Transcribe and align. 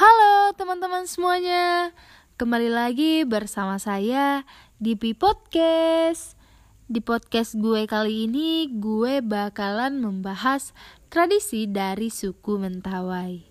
Halo 0.00 0.56
teman-teman 0.56 1.04
semuanya, 1.04 1.92
kembali 2.40 2.72
lagi 2.72 3.28
bersama 3.28 3.76
saya 3.76 4.48
di 4.80 4.96
Pi 4.96 5.12
Podcast. 5.12 6.40
Di 6.88 7.04
podcast 7.04 7.52
gue 7.60 7.84
kali 7.84 8.24
ini, 8.24 8.64
gue 8.80 9.20
bakalan 9.20 10.00
membahas 10.00 10.72
tradisi 11.12 11.68
dari 11.68 12.08
suku 12.08 12.56
Mentawai. 12.56 13.44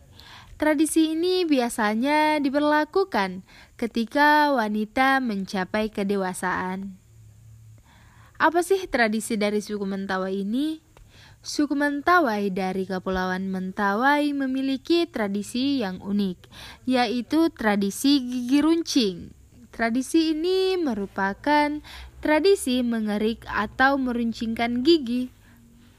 Tradisi 0.57 1.13
ini 1.13 1.45
biasanya 1.45 2.41
diberlakukan 2.41 3.45
ketika 3.77 4.49
wanita 4.49 5.21
mencapai 5.21 5.93
kedewasaan. 5.93 6.97
Apa 8.41 8.65
sih 8.65 8.89
tradisi 8.89 9.37
dari 9.37 9.61
suku 9.61 9.85
Mentawai 9.85 10.33
ini? 10.33 10.81
Suku 11.39 11.71
Mentawai 11.71 12.51
dari 12.51 12.83
Kepulauan 12.83 13.47
Mentawai 13.47 14.27
memiliki 14.35 15.07
tradisi 15.07 15.79
yang 15.79 16.03
unik, 16.03 16.35
yaitu 16.83 17.47
tradisi 17.55 18.19
gigi 18.19 18.59
runcing. 18.59 19.31
Tradisi 19.71 20.35
ini 20.35 20.75
merupakan 20.75 21.79
tradisi 22.19 22.83
mengerik 22.83 23.47
atau 23.47 23.95
meruncingkan 23.95 24.83
gigi 24.83 25.31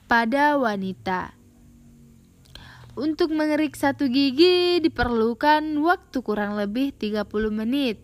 pada 0.05 0.61
wanita. 0.61 1.33
Untuk 3.01 3.33
mengerik 3.33 3.81
satu 3.81 4.13
gigi 4.13 4.85
diperlukan 4.85 5.65
waktu 5.81 6.21
kurang 6.21 6.61
lebih 6.61 6.93
30 6.93 7.25
menit 7.49 7.97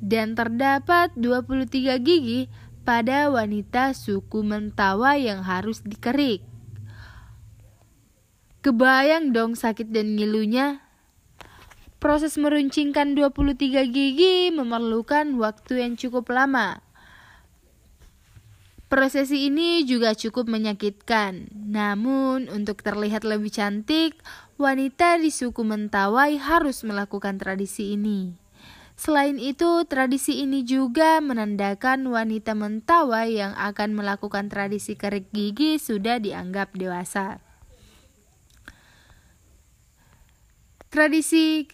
dan 0.00 0.32
terdapat 0.32 1.12
23 1.20 2.00
gigi 2.00 2.48
pada 2.88 3.28
wanita 3.28 3.92
suku 3.92 4.40
Mentawai 4.40 5.20
yang 5.20 5.44
harus 5.44 5.84
dikerik. 5.84 6.51
Kebayang 8.62 9.34
dong 9.34 9.58
sakit 9.58 9.90
dan 9.90 10.14
ngilunya. 10.14 10.86
Proses 11.98 12.38
meruncingkan 12.38 13.18
23 13.18 13.58
gigi 13.90 14.54
memerlukan 14.54 15.34
waktu 15.34 15.82
yang 15.82 15.98
cukup 15.98 16.30
lama. 16.30 16.78
Prosesi 18.86 19.50
ini 19.50 19.82
juga 19.82 20.14
cukup 20.14 20.46
menyakitkan. 20.46 21.50
Namun, 21.50 22.46
untuk 22.46 22.86
terlihat 22.86 23.26
lebih 23.26 23.50
cantik, 23.50 24.14
wanita 24.62 25.18
di 25.18 25.34
suku 25.34 25.66
Mentawai 25.66 26.38
harus 26.38 26.86
melakukan 26.86 27.42
tradisi 27.42 27.98
ini. 27.98 28.38
Selain 28.94 29.42
itu, 29.42 29.82
tradisi 29.90 30.38
ini 30.38 30.62
juga 30.62 31.18
menandakan 31.18 32.06
wanita 32.06 32.54
Mentawai 32.54 33.26
yang 33.26 33.58
akan 33.58 33.98
melakukan 33.98 34.46
tradisi 34.46 34.94
kerik 34.94 35.34
gigi 35.34 35.82
sudah 35.82 36.22
dianggap 36.22 36.70
dewasa. 36.78 37.42
Tradisi 40.92 41.64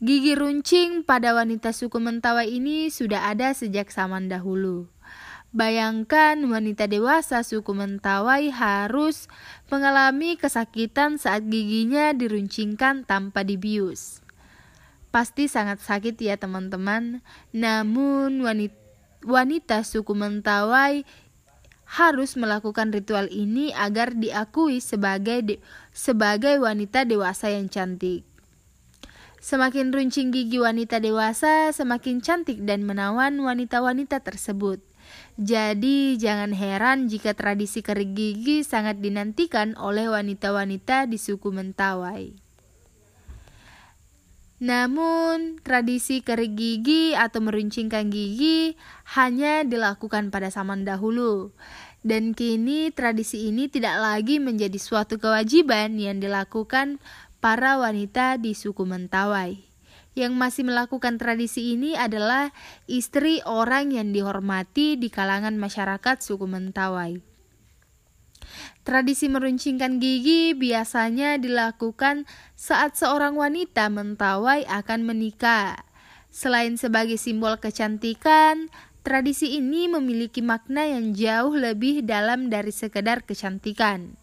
gigi 0.00 0.32
runcing 0.32 1.04
pada 1.04 1.36
wanita 1.36 1.76
suku 1.76 2.00
Mentawai 2.00 2.48
ini 2.48 2.88
sudah 2.88 3.28
ada 3.28 3.52
sejak 3.52 3.92
zaman 3.92 4.32
dahulu. 4.32 4.88
Bayangkan 5.52 6.40
wanita 6.40 6.88
dewasa 6.88 7.44
suku 7.44 7.68
Mentawai 7.76 8.48
harus 8.48 9.28
mengalami 9.68 10.40
kesakitan 10.40 11.20
saat 11.20 11.44
giginya 11.52 12.16
diruncingkan 12.16 13.04
tanpa 13.04 13.44
dibius. 13.44 14.24
Pasti 15.12 15.52
sangat 15.52 15.84
sakit 15.84 16.16
ya 16.16 16.40
teman-teman. 16.40 17.20
Namun 17.52 18.40
wanita, 18.40 18.80
wanita 19.20 19.84
suku 19.84 20.16
Mentawai 20.16 21.04
harus 21.84 22.40
melakukan 22.40 22.88
ritual 22.88 23.28
ini 23.28 23.76
agar 23.76 24.16
diakui 24.16 24.80
sebagai 24.80 25.44
de, 25.44 25.54
sebagai 25.92 26.56
wanita 26.56 27.04
dewasa 27.04 27.52
yang 27.52 27.68
cantik. 27.68 28.31
Semakin 29.42 29.90
runcing 29.90 30.30
gigi 30.30 30.62
wanita 30.62 31.02
dewasa, 31.02 31.74
semakin 31.74 32.22
cantik 32.22 32.62
dan 32.62 32.86
menawan 32.86 33.34
wanita-wanita 33.42 34.22
tersebut. 34.22 34.78
Jadi, 35.34 36.14
jangan 36.14 36.54
heran 36.54 37.10
jika 37.10 37.34
tradisi 37.34 37.82
kerik 37.82 38.14
gigi 38.14 38.62
sangat 38.62 39.02
dinantikan 39.02 39.74
oleh 39.74 40.06
wanita-wanita 40.06 41.10
di 41.10 41.18
suku 41.18 41.50
Mentawai. 41.50 42.30
Namun, 44.62 45.58
tradisi 45.66 46.22
kerik 46.22 46.54
gigi 46.54 47.18
atau 47.18 47.42
meruncingkan 47.42 48.14
gigi 48.14 48.78
hanya 49.18 49.66
dilakukan 49.66 50.30
pada 50.30 50.54
zaman 50.54 50.86
dahulu. 50.86 51.50
Dan 52.06 52.30
kini 52.30 52.94
tradisi 52.94 53.50
ini 53.50 53.66
tidak 53.66 53.98
lagi 53.98 54.38
menjadi 54.38 54.78
suatu 54.78 55.18
kewajiban 55.18 55.98
yang 55.98 56.22
dilakukan 56.22 57.02
para 57.42 57.74
wanita 57.74 58.38
di 58.38 58.54
suku 58.54 58.86
Mentawai. 58.86 59.58
Yang 60.14 60.32
masih 60.38 60.62
melakukan 60.70 61.18
tradisi 61.18 61.74
ini 61.74 61.98
adalah 61.98 62.54
istri 62.86 63.42
orang 63.42 63.90
yang 63.90 64.14
dihormati 64.14 64.94
di 64.94 65.10
kalangan 65.10 65.58
masyarakat 65.58 66.22
suku 66.22 66.46
Mentawai. 66.46 67.18
Tradisi 68.86 69.26
meruncingkan 69.26 69.98
gigi 69.98 70.54
biasanya 70.54 71.34
dilakukan 71.42 72.30
saat 72.54 72.94
seorang 72.94 73.34
wanita 73.34 73.90
Mentawai 73.90 74.62
akan 74.70 75.00
menikah. 75.02 75.82
Selain 76.30 76.78
sebagai 76.78 77.18
simbol 77.18 77.58
kecantikan, 77.58 78.70
tradisi 79.02 79.58
ini 79.58 79.90
memiliki 79.90 80.46
makna 80.46 80.86
yang 80.86 81.10
jauh 81.10 81.58
lebih 81.58 82.06
dalam 82.06 82.54
dari 82.54 82.70
sekedar 82.70 83.26
kecantikan. 83.26 84.21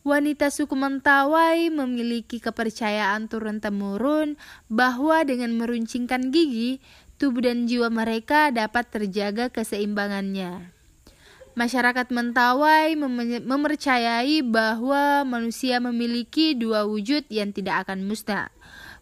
Wanita 0.00 0.48
suku 0.48 0.72
Mentawai 0.80 1.68
memiliki 1.68 2.40
kepercayaan 2.40 3.28
turun-temurun 3.28 4.40
bahwa 4.72 5.20
dengan 5.28 5.52
meruncingkan 5.60 6.32
gigi, 6.32 6.80
tubuh 7.20 7.44
dan 7.44 7.68
jiwa 7.68 7.92
mereka 7.92 8.48
dapat 8.48 8.88
terjaga 8.88 9.52
keseimbangannya. 9.52 10.72
Masyarakat 11.52 12.08
Mentawai 12.16 12.96
mem 12.96 13.44
mempercayai 13.44 14.40
bahwa 14.40 15.28
manusia 15.28 15.76
memiliki 15.84 16.56
dua 16.56 16.88
wujud 16.88 17.28
yang 17.28 17.52
tidak 17.52 17.84
akan 17.84 18.08
musnah. 18.08 18.48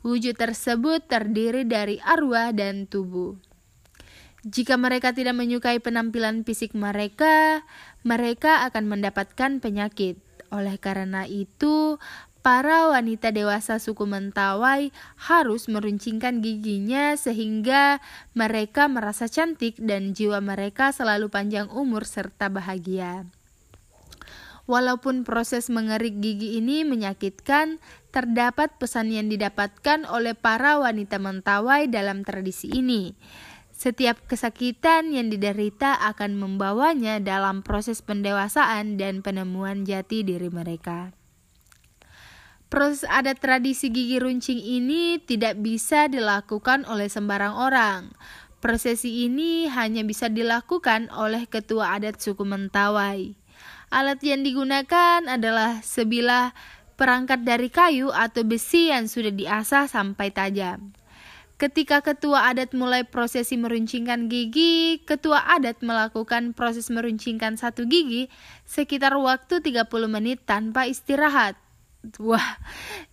Wujud 0.03 0.35
tersebut 0.35 1.07
terdiri 1.07 1.63
dari 1.63 2.03
arwah 2.03 2.51
dan 2.51 2.91
tubuh. 2.91 3.39
Jika 4.43 4.75
mereka 4.75 5.15
tidak 5.15 5.39
menyukai 5.39 5.79
penampilan 5.79 6.43
fisik 6.43 6.75
mereka, 6.75 7.63
mereka 8.03 8.67
akan 8.67 8.99
mendapatkan 8.99 9.63
penyakit. 9.63 10.28
Oleh 10.49 10.81
karena 10.81 11.29
itu, 11.29 12.01
para 12.41 12.89
wanita 12.89 13.29
dewasa 13.29 13.77
suku 13.77 14.09
Mentawai 14.09 14.89
harus 15.21 15.69
meruncingkan 15.69 16.41
giginya 16.41 17.13
sehingga 17.21 18.01
mereka 18.33 18.89
merasa 18.89 19.29
cantik 19.29 19.77
dan 19.77 20.17
jiwa 20.17 20.41
mereka 20.41 20.89
selalu 20.89 21.29
panjang 21.29 21.69
umur 21.69 22.09
serta 22.09 22.49
bahagia. 22.49 23.29
Walaupun 24.69 25.25
proses 25.25 25.73
mengerik 25.73 26.21
gigi 26.21 26.61
ini 26.61 26.85
menyakitkan, 26.85 27.81
terdapat 28.13 28.77
pesan 28.77 29.09
yang 29.09 29.33
didapatkan 29.33 30.05
oleh 30.05 30.37
para 30.37 30.77
wanita 30.77 31.17
Mentawai 31.17 31.89
dalam 31.89 32.21
tradisi 32.21 32.69
ini. 32.77 33.17
Setiap 33.79 34.19
kesakitan 34.27 35.15
yang 35.15 35.31
diderita 35.31 35.95
akan 36.11 36.35
membawanya 36.35 37.23
dalam 37.23 37.63
proses 37.63 38.03
pendewasaan 38.03 38.99
dan 38.99 39.23
penemuan 39.23 39.87
jati 39.87 40.27
diri 40.27 40.51
mereka. 40.51 41.15
Proses 42.67 43.07
adat 43.07 43.39
tradisi 43.39 43.87
gigi 43.95 44.19
runcing 44.19 44.59
ini 44.59 45.23
tidak 45.23 45.63
bisa 45.63 46.11
dilakukan 46.11 46.91
oleh 46.91 47.07
sembarang 47.07 47.55
orang. 47.55 48.11
Prosesi 48.59 49.31
ini 49.31 49.71
hanya 49.71 50.03
bisa 50.03 50.27
dilakukan 50.27 51.15
oleh 51.15 51.47
ketua 51.47 51.95
adat 51.95 52.19
suku 52.19 52.43
Mentawai. 52.43 53.39
Alat 53.95 54.19
yang 54.27 54.43
digunakan 54.43 55.23
adalah 55.31 55.87
sebilah 55.87 56.51
perangkat 56.99 57.47
dari 57.47 57.71
kayu 57.71 58.11
atau 58.11 58.43
besi 58.43 58.91
yang 58.91 59.07
sudah 59.07 59.31
diasah 59.31 59.87
sampai 59.87 60.35
tajam. 60.35 60.98
Ketika 61.59 62.07
ketua 62.07 62.55
adat 62.55 62.71
mulai 62.71 63.03
prosesi 63.03 63.59
meruncingkan 63.59 64.31
gigi, 64.31 65.03
ketua 65.03 65.43
adat 65.43 65.83
melakukan 65.83 66.55
proses 66.55 66.87
meruncingkan 66.87 67.59
satu 67.59 67.83
gigi 67.91 68.31
sekitar 68.63 69.19
waktu 69.19 69.59
30 69.59 69.91
menit 70.07 70.47
tanpa 70.47 70.87
istirahat. 70.87 71.59
Wah, 72.23 72.63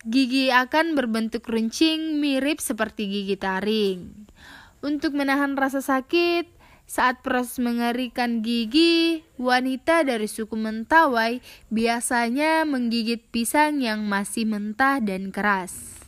gigi 0.06 0.54
akan 0.54 0.94
berbentuk 0.94 1.42
runcing 1.50 2.22
mirip 2.22 2.62
seperti 2.62 3.10
gigi 3.10 3.34
taring. 3.34 4.30
Untuk 4.78 5.18
menahan 5.18 5.58
rasa 5.58 5.82
sakit, 5.82 6.46
saat 6.86 7.26
proses 7.26 7.58
mengerikan 7.58 8.46
gigi, 8.46 9.26
wanita 9.42 10.06
dari 10.06 10.30
suku 10.30 10.54
Mentawai 10.54 11.42
biasanya 11.74 12.62
menggigit 12.62 13.26
pisang 13.34 13.82
yang 13.82 14.06
masih 14.06 14.46
mentah 14.46 15.02
dan 15.02 15.34
keras. 15.34 16.05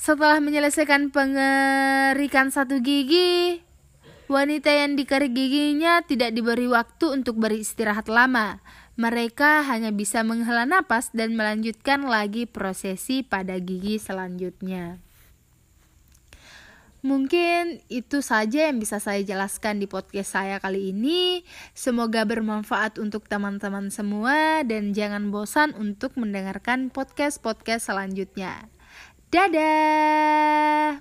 Setelah 0.00 0.40
menyelesaikan 0.40 1.12
pengerikan 1.12 2.48
satu 2.48 2.80
gigi, 2.80 3.60
wanita 4.32 4.72
yang 4.72 4.96
dikerik 4.96 5.36
giginya 5.36 6.00
tidak 6.00 6.32
diberi 6.32 6.64
waktu 6.72 7.20
untuk 7.20 7.36
beristirahat 7.36 8.08
lama. 8.08 8.64
Mereka 8.96 9.60
hanya 9.68 9.92
bisa 9.92 10.24
menghela 10.24 10.64
napas 10.64 11.12
dan 11.12 11.36
melanjutkan 11.36 12.08
lagi 12.08 12.48
prosesi 12.48 13.20
pada 13.20 13.60
gigi 13.60 14.00
selanjutnya. 14.00 15.04
Mungkin 17.04 17.84
itu 17.92 18.24
saja 18.24 18.72
yang 18.72 18.80
bisa 18.80 19.04
saya 19.04 19.20
jelaskan 19.20 19.84
di 19.84 19.86
podcast 19.88 20.32
saya 20.32 20.64
kali 20.64 20.96
ini. 20.96 21.44
Semoga 21.76 22.24
bermanfaat 22.24 22.96
untuk 22.96 23.28
teman-teman 23.28 23.92
semua 23.92 24.64
dan 24.64 24.96
jangan 24.96 25.28
bosan 25.28 25.76
untuk 25.76 26.16
mendengarkan 26.16 26.88
podcast-podcast 26.88 27.92
selanjutnya. 27.92 28.79
Dadah. 29.30 30.98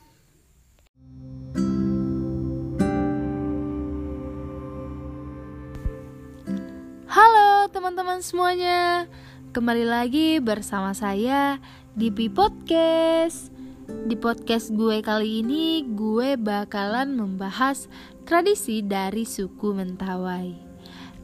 Halo 7.09 7.49
teman-teman 7.73 8.21
semuanya. 8.21 9.09
Kembali 9.49 9.81
lagi 9.81 10.37
bersama 10.37 10.93
saya 10.93 11.57
di 11.97 12.13
Pi 12.13 12.29
Podcast. 12.29 13.49
Di 13.89 14.13
podcast 14.13 14.77
gue 14.77 15.01
kali 15.01 15.41
ini, 15.41 15.89
gue 15.89 16.37
bakalan 16.37 17.17
membahas 17.17 17.89
tradisi 18.29 18.85
dari 18.85 19.25
suku 19.25 19.73
Mentawai. 19.73 20.53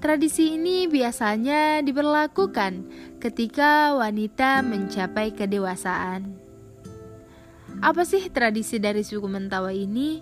Tradisi 0.01 0.58
ini 0.58 0.90
biasanya 0.90 1.86
diberlakukan 1.86 2.90
ketika 3.22 3.94
wanita 3.94 4.66
mencapai 4.66 5.38
kedewasaan. 5.38 6.44
Apa 7.86 8.02
sih 8.02 8.34
tradisi 8.34 8.82
dari 8.82 9.06
suku 9.06 9.30
Mentawai 9.30 9.78
ini? 9.78 10.18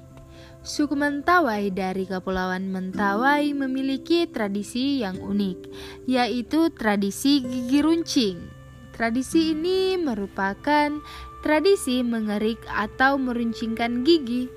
Suku 0.68 1.00
Mentawai 1.00 1.72
dari 1.72 2.04
Kepulauan 2.04 2.68
Mentawai 2.68 3.56
memiliki 3.56 4.28
tradisi 4.28 5.00
yang 5.00 5.16
unik, 5.24 5.72
yaitu 6.04 6.68
tradisi 6.76 7.40
gigi 7.40 7.80
runcing. 7.80 8.52
Tradisi 8.92 9.56
ini 9.56 9.96
merupakan 9.96 10.92
Tradisi 11.40 12.04
mengerik 12.04 12.60
atau 12.68 13.16
meruncingkan 13.16 14.04
gigi 14.04 14.52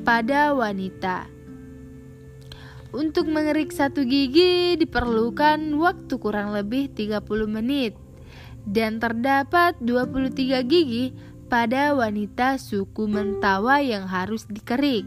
pada 0.00 0.56
wanita. 0.56 1.28
Untuk 2.96 3.28
mengerik 3.28 3.68
satu 3.68 4.00
gigi 4.08 4.80
diperlukan 4.80 5.76
waktu 5.76 6.14
kurang 6.16 6.56
lebih 6.56 6.88
30 6.96 7.20
menit 7.48 8.00
dan 8.68 9.00
terdapat 9.00 9.76
23 9.80 10.60
gigi 10.68 11.16
pada 11.50 11.98
wanita 11.98 12.62
suku 12.62 13.10
Mentawai 13.10 13.82
yang 13.82 14.06
harus 14.06 14.46
dikerik. 14.46 15.02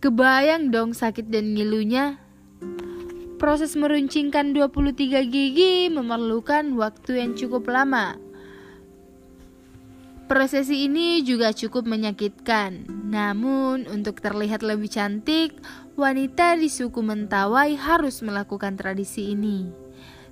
Kebayang 0.00 0.72
dong 0.72 0.96
sakit 0.96 1.28
dan 1.28 1.52
ngilunya. 1.52 2.16
Proses 3.36 3.76
meruncingkan 3.76 4.56
23 4.56 5.28
gigi 5.28 5.92
memerlukan 5.92 6.72
waktu 6.80 7.20
yang 7.20 7.36
cukup 7.36 7.68
lama. 7.68 8.16
Prosesi 10.24 10.88
ini 10.88 11.20
juga 11.20 11.52
cukup 11.52 11.84
menyakitkan. 11.84 12.88
Namun, 13.12 13.84
untuk 13.84 14.24
terlihat 14.24 14.64
lebih 14.64 14.88
cantik, 14.88 15.52
wanita 16.00 16.56
di 16.56 16.72
suku 16.72 17.04
Mentawai 17.04 17.76
harus 17.76 18.24
melakukan 18.24 18.80
tradisi 18.80 19.36
ini. 19.36 19.83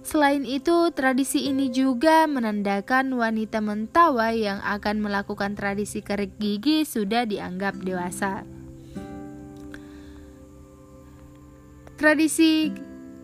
Selain 0.02 0.42
itu, 0.42 0.90
tradisi 0.90 1.46
ini 1.46 1.70
juga 1.70 2.26
menandakan 2.26 3.14
wanita 3.14 3.62
Mentawai 3.62 4.34
yang 4.34 4.58
akan 4.58 4.98
melakukan 4.98 5.54
tradisi 5.54 6.02
kerik 6.02 6.34
gigi 6.42 6.82
sudah 6.82 7.22
dianggap 7.22 7.78
dewasa. 7.78 8.42
Tradisi 11.94 12.74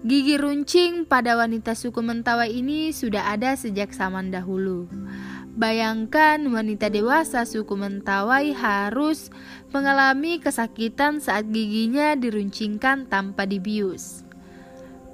gigi 0.07 0.39
runcing 0.39 1.03
pada 1.03 1.35
wanita 1.35 1.75
suku 1.75 1.99
Mentawai 1.99 2.47
ini 2.47 2.95
sudah 2.95 3.35
ada 3.35 3.59
sejak 3.59 3.91
zaman 3.91 4.31
dahulu. 4.31 4.87
Bayangkan 5.59 6.39
wanita 6.47 6.95
dewasa 6.95 7.43
suku 7.43 7.75
Mentawai 7.75 8.55
harus 8.55 9.35
mengalami 9.75 10.39
kesakitan 10.39 11.19
saat 11.19 11.51
giginya 11.51 12.15
diruncingkan 12.15 13.11
tanpa 13.11 13.51
dibius. 13.51 14.28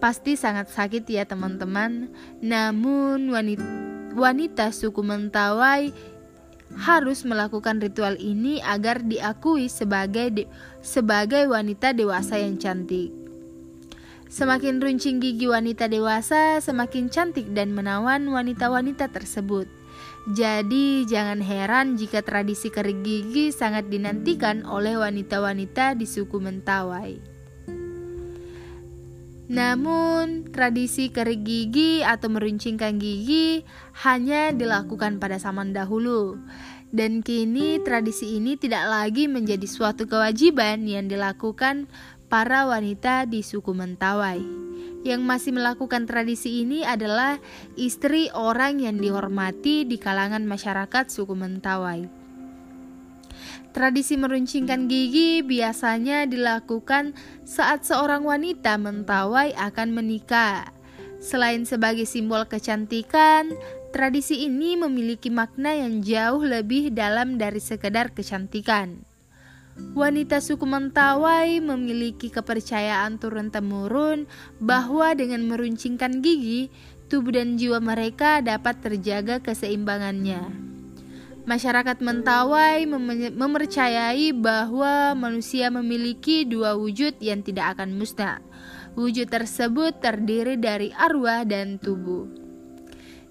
Pasti 0.04 0.36
sangat 0.36 0.68
sakit 0.68 1.08
ya 1.08 1.24
teman-teman. 1.24 2.12
Namun 2.44 3.32
wanita, 3.32 3.64
wanita 4.12 4.68
suku 4.68 5.00
Mentawai 5.00 5.88
harus 6.76 7.24
melakukan 7.24 7.80
ritual 7.80 8.20
ini 8.20 8.60
agar 8.60 9.00
diakui 9.00 9.72
sebagai 9.72 10.28
de, 10.28 10.44
sebagai 10.84 11.48
wanita 11.48 11.96
dewasa 11.96 12.36
yang 12.36 12.60
cantik. 12.60 13.16
Semakin 14.28 14.84
runcing 14.84 15.24
gigi 15.24 15.48
wanita 15.48 15.88
dewasa, 15.88 16.60
semakin 16.60 17.08
cantik 17.08 17.56
dan 17.56 17.72
menawan 17.72 18.28
wanita-wanita 18.28 19.08
tersebut. 19.08 19.72
Jadi, 20.36 21.08
jangan 21.08 21.40
heran 21.40 21.96
jika 21.96 22.20
tradisi 22.20 22.68
kerik 22.68 23.00
gigi 23.00 23.56
sangat 23.56 23.88
dinantikan 23.88 24.68
oleh 24.68 25.00
wanita-wanita 25.00 25.96
di 25.96 26.04
suku 26.04 26.44
Mentawai. 26.44 27.33
Namun, 29.44 30.48
tradisi 30.48 31.12
kerik 31.12 31.44
gigi 31.44 32.00
atau 32.00 32.32
meruncingkan 32.32 32.96
gigi 32.96 33.60
hanya 34.00 34.56
dilakukan 34.56 35.20
pada 35.20 35.36
zaman 35.36 35.76
dahulu. 35.76 36.40
Dan 36.94 37.20
kini 37.20 37.82
tradisi 37.82 38.38
ini 38.38 38.56
tidak 38.56 38.86
lagi 38.86 39.26
menjadi 39.28 39.66
suatu 39.66 40.06
kewajiban 40.08 40.86
yang 40.88 41.10
dilakukan 41.10 41.90
para 42.32 42.64
wanita 42.64 43.28
di 43.28 43.44
suku 43.44 43.74
Mentawai. 43.76 44.40
Yang 45.04 45.20
masih 45.20 45.52
melakukan 45.52 46.08
tradisi 46.08 46.64
ini 46.64 46.80
adalah 46.80 47.36
istri 47.76 48.32
orang 48.32 48.80
yang 48.80 48.96
dihormati 48.96 49.84
di 49.84 50.00
kalangan 50.00 50.48
masyarakat 50.48 51.12
suku 51.12 51.36
Mentawai. 51.36 52.23
Tradisi 53.74 54.14
meruncingkan 54.14 54.86
gigi 54.86 55.42
biasanya 55.42 56.30
dilakukan 56.30 57.10
saat 57.42 57.82
seorang 57.82 58.22
wanita 58.22 58.78
Mentawai 58.78 59.50
akan 59.50 59.90
menikah. 59.90 60.70
Selain 61.18 61.66
sebagai 61.66 62.06
simbol 62.06 62.46
kecantikan, 62.46 63.50
tradisi 63.90 64.46
ini 64.46 64.78
memiliki 64.78 65.26
makna 65.26 65.74
yang 65.74 66.06
jauh 66.06 66.46
lebih 66.46 66.94
dalam 66.94 67.34
dari 67.34 67.58
sekedar 67.58 68.14
kecantikan. 68.14 69.02
Wanita 69.98 70.38
suku 70.38 70.62
Mentawai 70.62 71.58
memiliki 71.58 72.30
kepercayaan 72.30 73.18
turun-temurun 73.18 74.30
bahwa 74.62 75.18
dengan 75.18 75.50
meruncingkan 75.50 76.22
gigi, 76.22 76.70
tubuh 77.10 77.34
dan 77.34 77.58
jiwa 77.58 77.82
mereka 77.82 78.38
dapat 78.38 78.78
terjaga 78.78 79.42
keseimbangannya. 79.42 80.73
Masyarakat 81.44 82.00
Mentawai 82.00 82.88
mem 82.88 83.36
mempercayai 83.36 84.32
bahwa 84.32 85.12
manusia 85.12 85.68
memiliki 85.68 86.48
dua 86.48 86.72
wujud 86.72 87.20
yang 87.20 87.44
tidak 87.44 87.76
akan 87.76 88.00
musnah. 88.00 88.40
Wujud 88.96 89.28
tersebut 89.28 90.00
terdiri 90.00 90.56
dari 90.56 90.88
arwah 90.96 91.44
dan 91.44 91.76
tubuh. 91.76 92.24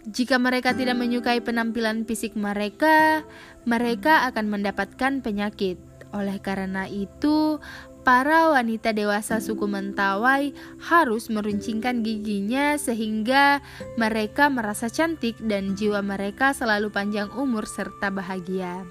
Jika 0.05 0.37
mereka 0.37 0.77
tidak 0.77 0.99
menyukai 0.99 1.41
penampilan 1.41 2.05
fisik 2.05 2.37
mereka, 2.37 3.25
mereka 3.65 4.29
akan 4.29 4.45
mendapatkan 4.45 5.25
penyakit. 5.25 5.81
Oleh 6.13 6.37
karena 6.37 6.85
itu, 6.85 7.57
para 8.03 8.51
wanita 8.51 8.91
dewasa 8.91 9.39
suku 9.39 9.63
Mentawai 9.63 10.51
harus 10.83 11.31
meruncingkan 11.31 12.03
giginya 12.03 12.75
sehingga 12.75 13.63
mereka 13.95 14.51
merasa 14.51 14.91
cantik 14.91 15.39
dan 15.39 15.73
jiwa 15.79 16.03
mereka 16.03 16.51
selalu 16.51 16.91
panjang 16.91 17.31
umur 17.33 17.63
serta 17.63 18.11
bahagia. 18.11 18.83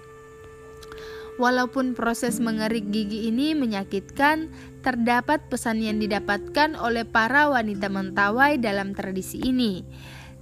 Walaupun 1.40 1.96
proses 1.96 2.40
mengerik 2.40 2.92
gigi 2.92 3.28
ini 3.32 3.56
menyakitkan, 3.56 4.52
terdapat 4.84 5.48
pesan 5.48 5.80
yang 5.80 5.96
didapatkan 5.96 6.76
oleh 6.76 7.08
para 7.08 7.48
wanita 7.48 7.88
Mentawai 7.88 8.60
dalam 8.60 8.92
tradisi 8.92 9.40
ini 9.40 9.84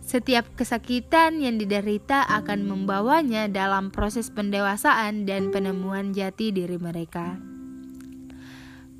setiap 0.01 0.43
kesakitan 0.59 1.39
yang 1.39 1.55
diderita 1.55 2.27
akan 2.27 2.67
membawanya 2.67 3.47
dalam 3.47 3.95
proses 3.95 4.27
pendewasaan 4.35 5.23
dan 5.23 5.55
penemuan 5.55 6.11
jati 6.11 6.51
diri 6.51 6.83
mereka. 6.83 7.50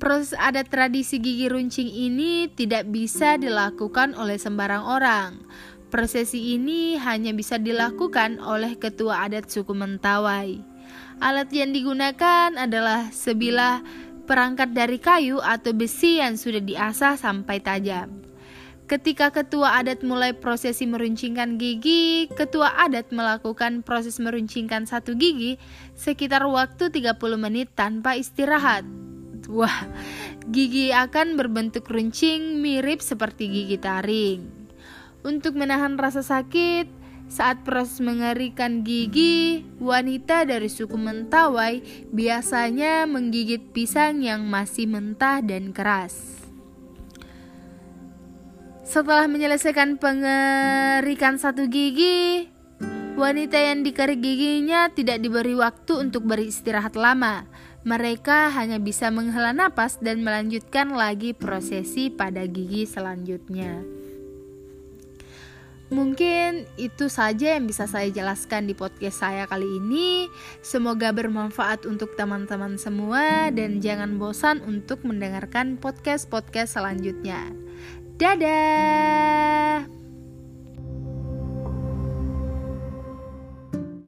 Proses 0.01 0.33
adat 0.33 0.73
tradisi 0.73 1.21
gigi 1.21 1.45
runcing 1.45 1.85
ini 1.85 2.49
tidak 2.49 2.89
bisa 2.89 3.37
dilakukan 3.37 4.17
oleh 4.17 4.41
sembarang 4.41 4.81
orang. 4.81 5.37
Prosesi 5.93 6.57
ini 6.57 6.97
hanya 6.97 7.29
bisa 7.37 7.61
dilakukan 7.61 8.41
oleh 8.41 8.81
ketua 8.81 9.29
adat 9.29 9.53
suku 9.53 9.77
Mentawai. 9.77 10.57
Alat 11.21 11.53
yang 11.53 11.69
digunakan 11.69 12.49
adalah 12.57 13.13
sebilah 13.13 13.85
perangkat 14.25 14.73
dari 14.73 14.97
kayu 14.97 15.37
atau 15.37 15.69
besi 15.69 16.17
yang 16.17 16.33
sudah 16.33 16.65
diasah 16.65 17.13
sampai 17.21 17.61
tajam. 17.61 18.25
Ketika 18.89 19.29
ketua 19.29 19.85
adat 19.85 20.01
mulai 20.01 20.33
prosesi 20.33 20.89
meruncingkan 20.89 21.61
gigi, 21.61 22.25
ketua 22.33 22.73
adat 22.73 23.13
melakukan 23.13 23.85
proses 23.85 24.17
meruncingkan 24.17 24.89
satu 24.89 25.13
gigi 25.13 25.61
sekitar 25.93 26.41
waktu 26.49 26.89
30 26.89 27.21
menit 27.37 27.69
tanpa 27.77 28.17
istirahat. 28.17 28.81
Wah, 29.49 29.89
Gigi 30.49 30.89
akan 30.89 31.37
berbentuk 31.37 31.85
runcing 31.85 32.59
mirip 32.65 32.99
seperti 32.99 33.45
gigi 33.45 33.77
taring. 33.77 34.49
Untuk 35.21 35.53
menahan 35.53 36.01
rasa 36.01 36.25
sakit, 36.25 36.89
saat 37.29 37.61
proses 37.63 38.01
mengerikan 38.01 38.81
gigi, 38.81 39.63
wanita 39.77 40.43
dari 40.49 40.67
suku 40.67 40.97
Mentawai 40.97 41.79
biasanya 42.09 43.05
menggigit 43.05 43.71
pisang 43.71 44.25
yang 44.25 44.49
masih 44.49 44.89
mentah 44.89 45.39
dan 45.45 45.71
keras. 45.71 46.41
Setelah 48.81 49.29
menyelesaikan 49.31 49.95
pengerikan 50.01 51.39
satu 51.39 51.71
gigi, 51.71 52.51
wanita 53.15 53.55
yang 53.55 53.87
dikerik 53.87 54.19
giginya 54.19 54.91
tidak 54.91 55.23
diberi 55.23 55.55
waktu 55.55 56.01
untuk 56.01 56.27
beristirahat 56.27 56.99
lama. 56.99 57.47
Mereka 57.81 58.53
hanya 58.53 58.77
bisa 58.77 59.09
menghela 59.09 59.57
napas 59.57 59.97
dan 59.97 60.21
melanjutkan 60.21 60.93
lagi 60.93 61.33
prosesi 61.33 62.13
pada 62.13 62.45
gigi 62.45 62.85
selanjutnya. 62.85 63.81
Mungkin 65.91 66.71
itu 66.79 67.11
saja 67.11 67.59
yang 67.59 67.67
bisa 67.67 67.83
saya 67.83 68.07
jelaskan 68.07 68.63
di 68.63 68.71
podcast 68.71 69.27
saya 69.27 69.43
kali 69.43 69.67
ini. 69.67 70.31
Semoga 70.63 71.11
bermanfaat 71.11 71.83
untuk 71.83 72.15
teman-teman 72.15 72.79
semua 72.79 73.51
dan 73.51 73.83
jangan 73.83 74.15
bosan 74.15 74.63
untuk 74.63 75.03
mendengarkan 75.03 75.75
podcast-podcast 75.75 76.79
selanjutnya. 76.79 77.51
Dadah. 78.15 80.00